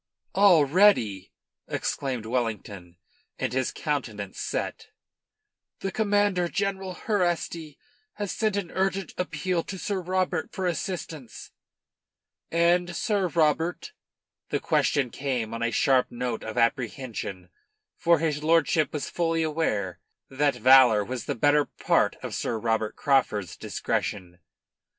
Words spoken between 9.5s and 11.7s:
to Sir Robert for assistance."